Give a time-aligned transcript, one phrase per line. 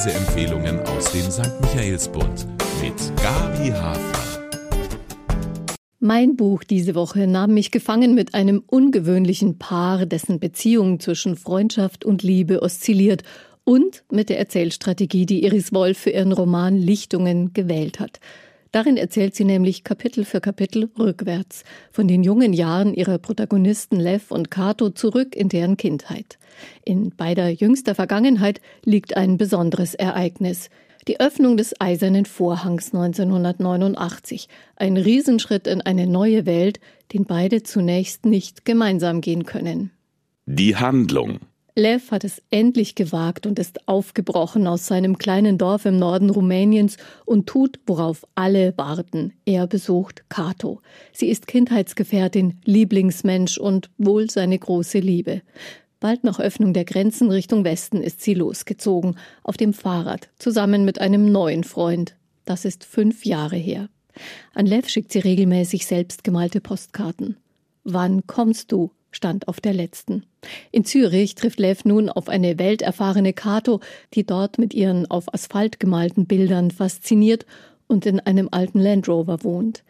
[0.00, 1.60] Leseempfehlungen aus dem St.
[1.60, 2.46] Michaelsbund
[2.80, 4.48] mit Gabi Hafner.
[5.98, 12.06] Mein Buch diese Woche nahm mich gefangen mit einem ungewöhnlichen Paar, dessen Beziehung zwischen Freundschaft
[12.06, 13.24] und Liebe oszilliert
[13.64, 18.20] und mit der Erzählstrategie, die Iris Wolf für ihren Roman Lichtungen gewählt hat.
[18.72, 24.30] Darin erzählt sie nämlich Kapitel für Kapitel rückwärts, von den jungen Jahren ihrer Protagonisten Lev
[24.30, 26.38] und Kato zurück in deren Kindheit.
[26.84, 30.70] In beider jüngster Vergangenheit liegt ein besonderes Ereignis.
[31.08, 34.48] Die Öffnung des Eisernen Vorhangs 1989.
[34.76, 36.78] Ein Riesenschritt in eine neue Welt,
[37.12, 39.90] den beide zunächst nicht gemeinsam gehen können.
[40.46, 41.40] Die Handlung
[41.76, 46.96] Lev hat es endlich gewagt und ist aufgebrochen aus seinem kleinen Dorf im Norden Rumäniens
[47.24, 49.32] und tut, worauf alle warten.
[49.44, 50.80] Er besucht Kato.
[51.12, 55.42] Sie ist Kindheitsgefährtin, Lieblingsmensch und wohl seine große Liebe.
[56.00, 61.00] Bald nach Öffnung der Grenzen Richtung Westen ist sie losgezogen, auf dem Fahrrad, zusammen mit
[61.00, 62.16] einem neuen Freund.
[62.46, 63.88] Das ist fünf Jahre her.
[64.54, 67.36] An Lev schickt sie regelmäßig selbstgemalte Postkarten.
[67.84, 68.90] Wann kommst du?
[69.10, 70.24] Stand auf der letzten.
[70.70, 73.80] In Zürich trifft Lev nun auf eine welterfahrene Kato,
[74.14, 77.46] die dort mit ihren auf Asphalt gemalten Bildern fasziniert
[77.86, 79.82] und in einem alten Land Rover wohnt.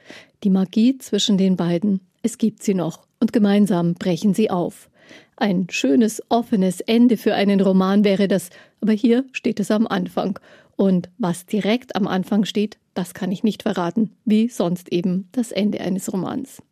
[0.42, 4.88] Die Magie zwischen den beiden, es gibt sie noch, und gemeinsam brechen sie auf.
[5.36, 10.38] Ein schönes, offenes Ende für einen Roman wäre das, aber hier steht es am Anfang.
[10.76, 15.52] Und was direkt am Anfang steht, das kann ich nicht verraten, wie sonst eben das
[15.52, 16.62] Ende eines Romans.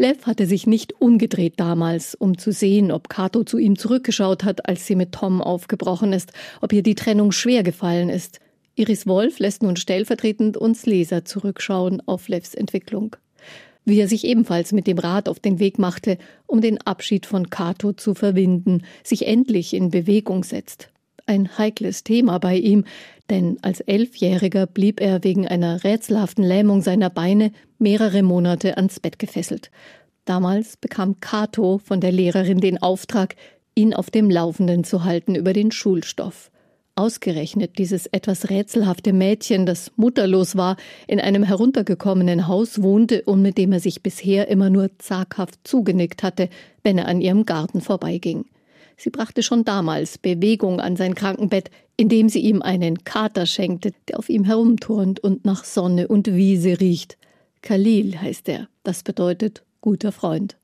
[0.00, 4.66] Lev hatte sich nicht umgedreht damals, um zu sehen, ob Kato zu ihm zurückgeschaut hat,
[4.66, 8.40] als sie mit Tom aufgebrochen ist, ob ihr die Trennung schwer gefallen ist.
[8.76, 13.16] Iris Wolf lässt nun stellvertretend uns Leser zurückschauen auf Levs Entwicklung.
[13.84, 17.50] Wie er sich ebenfalls mit dem Rad auf den Weg machte, um den Abschied von
[17.50, 20.88] Kato zu verwinden, sich endlich in Bewegung setzt.
[21.30, 22.82] Ein heikles Thema bei ihm,
[23.30, 29.20] denn als Elfjähriger blieb er wegen einer rätselhaften Lähmung seiner Beine mehrere Monate ans Bett
[29.20, 29.70] gefesselt.
[30.24, 33.36] Damals bekam Kato von der Lehrerin den Auftrag,
[33.76, 36.50] ihn auf dem Laufenden zu halten über den Schulstoff.
[36.96, 40.76] Ausgerechnet dieses etwas rätselhafte Mädchen, das mutterlos war,
[41.06, 46.24] in einem heruntergekommenen Haus wohnte und mit dem er sich bisher immer nur zaghaft zugenickt
[46.24, 46.48] hatte,
[46.82, 48.46] wenn er an ihrem Garten vorbeiging.
[49.02, 54.18] Sie brachte schon damals Bewegung an sein Krankenbett, indem sie ihm einen Kater schenkte, der
[54.18, 57.16] auf ihm herumturnt und nach Sonne und Wiese riecht.
[57.62, 60.58] Khalil heißt er, das bedeutet guter Freund.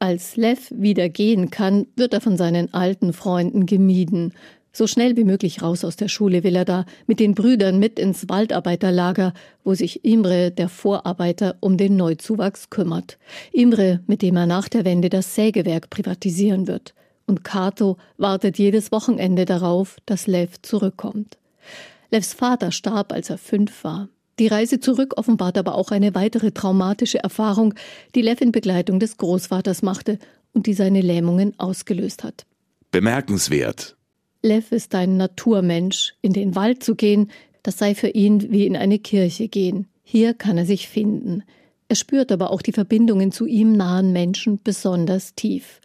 [0.00, 4.32] Als Lev wieder gehen kann, wird er von seinen alten Freunden gemieden.
[4.72, 8.00] So schnell wie möglich raus aus der Schule will er da, mit den Brüdern mit
[8.00, 9.32] ins Waldarbeiterlager,
[9.62, 13.16] wo sich Imre, der Vorarbeiter, um den Neuzuwachs kümmert.
[13.52, 16.94] Imre, mit dem er nach der Wende das Sägewerk privatisieren wird
[17.26, 21.38] und Kato wartet jedes Wochenende darauf, dass Lev zurückkommt.
[22.10, 24.08] Levs Vater starb, als er fünf war.
[24.38, 27.74] Die Reise zurück offenbart aber auch eine weitere traumatische Erfahrung,
[28.14, 30.18] die Lev in Begleitung des Großvaters machte
[30.52, 32.44] und die seine Lähmungen ausgelöst hat.
[32.90, 33.96] Bemerkenswert.
[34.42, 36.14] Lev ist ein Naturmensch.
[36.20, 37.30] In den Wald zu gehen,
[37.62, 39.88] das sei für ihn wie in eine Kirche gehen.
[40.02, 41.44] Hier kann er sich finden.
[41.88, 45.80] Er spürt aber auch die Verbindungen zu ihm nahen Menschen besonders tief.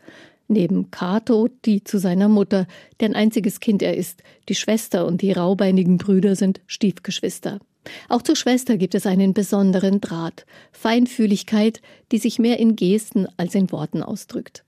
[0.51, 2.65] Neben Kato, die zu seiner Mutter,
[2.99, 7.59] deren einziges Kind er ist, die Schwester und die raubeinigen Brüder sind Stiefgeschwister.
[8.09, 13.53] Auch zur Schwester gibt es einen besonderen Draht, Feinfühligkeit, die sich mehr in Gesten als
[13.53, 14.63] in Worten ausdrückt.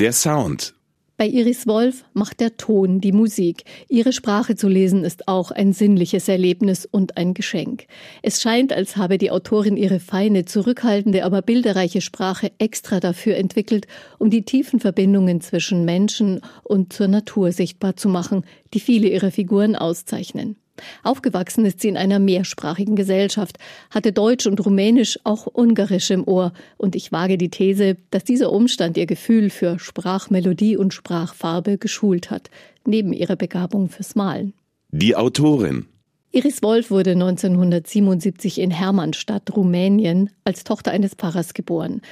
[0.00, 0.74] Der Sound
[1.18, 3.64] bei Iris Wolf macht der Ton die Musik.
[3.88, 7.86] Ihre Sprache zu lesen ist auch ein sinnliches Erlebnis und ein Geschenk.
[8.22, 13.88] Es scheint, als habe die Autorin ihre feine, zurückhaltende, aber bilderreiche Sprache extra dafür entwickelt,
[14.18, 19.32] um die tiefen Verbindungen zwischen Menschen und zur Natur sichtbar zu machen, die viele ihrer
[19.32, 20.56] Figuren auszeichnen.
[21.02, 23.58] Aufgewachsen ist sie in einer mehrsprachigen Gesellschaft,
[23.90, 28.52] hatte Deutsch und Rumänisch, auch Ungarisch im Ohr, und ich wage die These, dass dieser
[28.52, 32.50] Umstand ihr Gefühl für Sprachmelodie und Sprachfarbe geschult hat,
[32.86, 34.54] neben ihrer Begabung fürs Malen.
[34.90, 35.86] Die Autorin
[36.30, 42.02] Iris Wolf wurde 1977 in Hermannstadt, Rumänien, als Tochter eines Pfarrers geboren.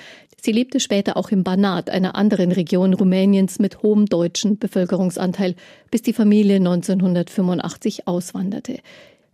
[0.40, 5.54] Sie lebte später auch im Banat, einer anderen Region Rumäniens mit hohem deutschen Bevölkerungsanteil,
[5.90, 8.78] bis die Familie 1985 auswanderte.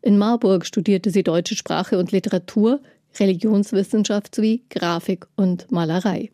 [0.00, 2.81] In Marburg studierte sie deutsche Sprache und Literatur,
[3.20, 6.31] Religionswissenschaft sowie Grafik und Malerei.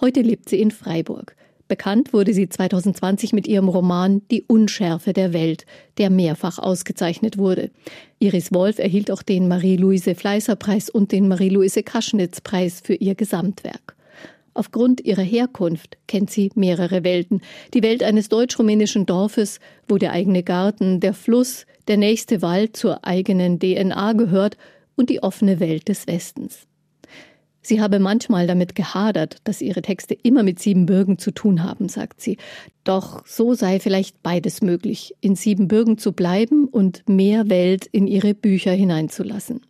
[0.00, 1.36] Heute lebt sie in Freiburg.
[1.74, 5.66] Bekannt wurde sie 2020 mit ihrem Roman Die Unschärfe der Welt,
[5.98, 7.72] der mehrfach ausgezeichnet wurde.
[8.20, 13.16] Iris Wolf erhielt auch den Marie-Louise Fleißer Preis und den Marie-Louise Kaschnitz Preis für ihr
[13.16, 13.96] Gesamtwerk.
[14.54, 17.40] Aufgrund ihrer Herkunft kennt sie mehrere Welten.
[17.74, 23.04] Die Welt eines deutsch-rumänischen Dorfes, wo der eigene Garten, der Fluss, der nächste Wald zur
[23.04, 24.56] eigenen DNA gehört
[24.94, 26.68] und die offene Welt des Westens.
[27.66, 32.20] Sie habe manchmal damit gehadert, dass ihre Texte immer mit Siebenbürgen zu tun haben, sagt
[32.20, 32.36] sie.
[32.84, 38.34] Doch so sei vielleicht beides möglich, in Siebenbürgen zu bleiben und mehr Welt in ihre
[38.34, 39.62] Bücher hineinzulassen.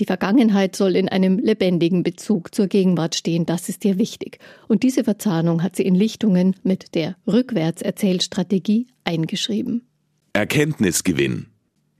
[0.00, 4.38] Die Vergangenheit soll in einem lebendigen Bezug zur Gegenwart stehen, das ist ihr wichtig.
[4.66, 9.86] Und diese Verzahnung hat sie in Lichtungen mit der Rückwärtserzählstrategie eingeschrieben.
[10.32, 11.46] Erkenntnisgewinn.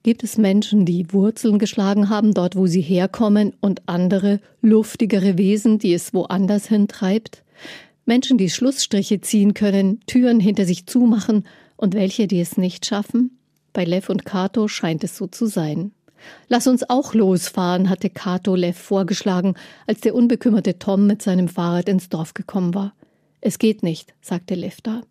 [0.07, 5.81] Gibt es Menschen, die Wurzeln geschlagen haben, dort wo sie herkommen, und andere, luftigere Wesen,
[5.81, 7.43] die es woanders hintreibt?
[8.05, 11.43] Menschen, die Schlussstriche ziehen können, Türen hinter sich zumachen,
[11.77, 13.37] und welche, die es nicht schaffen?
[13.73, 15.91] Bei Lev und Kato scheint es so zu sein.
[16.47, 19.55] Lass uns auch losfahren, hatte Kato Lev vorgeschlagen,
[19.89, 22.95] als der unbekümmerte Tom mit seinem Fahrrad ins Dorf gekommen war.
[23.41, 25.03] Es geht nicht, sagte Lev da.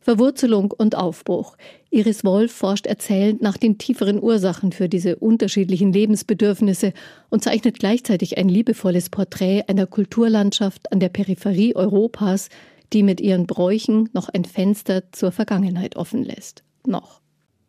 [0.00, 1.56] Verwurzelung und Aufbruch.
[1.90, 6.92] Iris Wolf forscht erzählend nach den tieferen Ursachen für diese unterschiedlichen Lebensbedürfnisse
[7.30, 12.48] und zeichnet gleichzeitig ein liebevolles Porträt einer Kulturlandschaft an der Peripherie Europas,
[12.92, 16.62] die mit ihren Bräuchen noch ein Fenster zur Vergangenheit offen lässt.
[16.86, 17.20] Noch.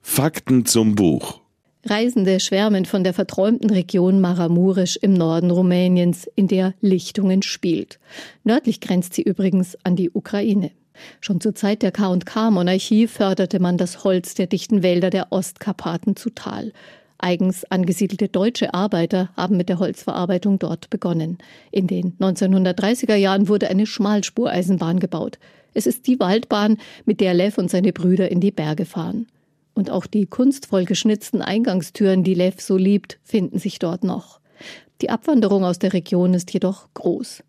[0.01, 1.43] Fakten zum Buch.
[1.85, 7.99] Reisende schwärmen von der verträumten Region Maramurisch im Norden Rumäniens, in der Lichtungen spielt.
[8.45, 10.71] Nördlich grenzt sie übrigens an die Ukraine.
[11.21, 16.29] Schon zur Zeit der K&K-Monarchie förderte man das Holz der dichten Wälder der Ostkarpaten zu
[16.29, 16.71] Tal.
[17.17, 21.37] Eigens angesiedelte deutsche Arbeiter haben mit der Holzverarbeitung dort begonnen.
[21.71, 25.39] In den 1930er Jahren wurde eine Schmalspureisenbahn gebaut.
[25.73, 29.27] Es ist die Waldbahn, mit der Lev und seine Brüder in die Berge fahren.
[29.73, 34.39] Und auch die kunstvoll geschnitzten Eingangstüren, die Lev so liebt, finden sich dort noch.
[35.01, 37.43] Die Abwanderung aus der Region ist jedoch groß.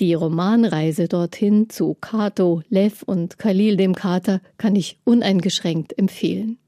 [0.00, 6.58] Die Romanreise dorthin zu Kato, Lev und Khalil dem Kater kann ich uneingeschränkt empfehlen.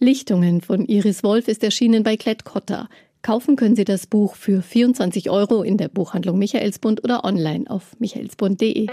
[0.00, 2.88] Lichtungen von Iris Wolf ist erschienen bei Klett-Cotta.
[3.22, 7.94] Kaufen können Sie das Buch für 24 Euro in der Buchhandlung Michaelsbund oder online auf
[8.00, 8.88] michaelsbund.de.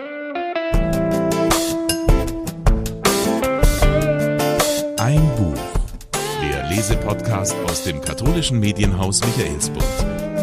[4.97, 5.61] Ein Buch.
[6.43, 10.34] Der Lesepodcast aus dem katholischen Medienhaus Michaelsbund.